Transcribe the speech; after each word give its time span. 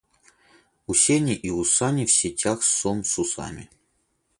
У 0.87 0.95
Сени 0.95 1.35
и 1.35 1.63
Сани 1.63 2.05
в 2.07 2.11
сетях 2.11 2.63
сом 2.63 3.03
с 3.03 3.19
усами. 3.19 3.69